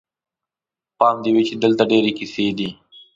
پام 0.97 1.15
دې 1.23 1.31
وي 1.35 1.43
چې 1.49 1.55
دلته 1.63 1.83
ډېرې 1.91 2.11
کیسې 2.17 2.45
دي. 2.57 2.69